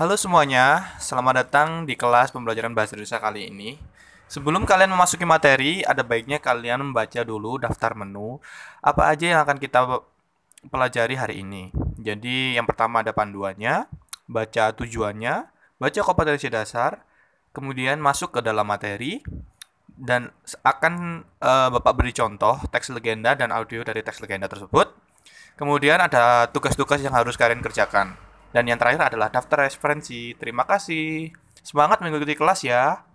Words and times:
Halo 0.00 0.16
semuanya, 0.16 0.96
selamat 0.96 1.44
datang 1.44 1.68
di 1.84 1.92
kelas 1.92 2.32
pembelajaran 2.32 2.72
bahasa 2.72 2.96
Indonesia 2.96 3.20
kali 3.20 3.52
ini. 3.52 3.76
Sebelum 4.32 4.64
kalian 4.64 4.96
memasuki 4.96 5.28
materi, 5.28 5.84
ada 5.84 6.00
baiknya 6.00 6.40
kalian 6.40 6.88
membaca 6.88 7.20
dulu 7.20 7.60
daftar 7.60 7.92
menu 7.92 8.40
apa 8.80 9.12
aja 9.12 9.36
yang 9.36 9.40
akan 9.44 9.60
kita 9.60 10.00
pelajari 10.72 11.20
hari 11.20 11.44
ini. 11.44 11.68
Jadi, 12.00 12.56
yang 12.56 12.64
pertama 12.64 13.04
ada 13.04 13.12
panduannya, 13.12 13.92
baca 14.24 14.72
tujuannya, 14.72 15.34
baca 15.76 16.00
kompetensi 16.00 16.48
dasar, 16.48 17.04
kemudian 17.52 18.00
masuk 18.00 18.32
ke 18.32 18.40
dalam 18.40 18.64
materi, 18.64 19.20
dan 19.84 20.32
akan 20.64 21.28
uh, 21.44 21.68
Bapak 21.76 22.00
beri 22.00 22.16
contoh 22.16 22.56
teks 22.72 22.88
legenda 22.88 23.36
dan 23.36 23.52
audio 23.52 23.84
dari 23.84 24.00
teks 24.00 24.24
legenda 24.24 24.48
tersebut. 24.48 24.96
Kemudian 25.60 26.00
ada 26.00 26.48
tugas-tugas 26.48 27.04
yang 27.04 27.12
harus 27.12 27.36
kalian 27.36 27.60
kerjakan. 27.60 28.29
Dan 28.50 28.66
yang 28.66 28.78
terakhir 28.78 29.14
adalah 29.14 29.30
daftar 29.30 29.66
referensi. 29.66 30.34
Terima 30.34 30.66
kasih. 30.66 31.30
Semangat 31.62 32.02
mengikuti 32.02 32.34
kelas 32.34 32.66
ya. 32.66 33.09